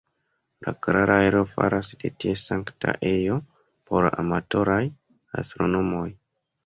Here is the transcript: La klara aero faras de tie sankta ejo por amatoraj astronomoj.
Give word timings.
La 0.67 0.71
klara 0.85 1.17
aero 1.25 1.41
faras 1.51 1.91
de 1.99 2.11
tie 2.25 2.33
sankta 2.45 2.95
ejo 3.11 3.37
por 3.91 4.09
amatoraj 4.25 4.83
astronomoj. 5.43 6.07